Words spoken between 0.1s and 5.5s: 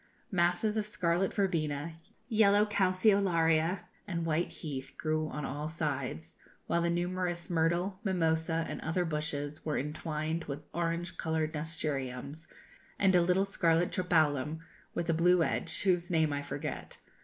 Masses of scarlet verbena, yellow calceolaria, and white heath, grew on